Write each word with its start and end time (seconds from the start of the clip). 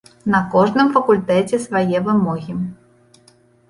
На 0.35 0.37
кожным 0.53 0.87
факультэце 0.95 1.61
свае 1.69 1.97
вымогі. 2.11 2.53